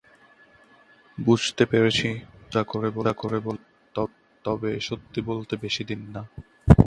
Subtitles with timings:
[1.17, 2.09] বুঝতে পেরেছি
[2.45, 3.13] মজা
[3.13, 4.07] করে বলেছেন,
[4.45, 6.21] তবে সত্যি বলতে, বেশিদিন না।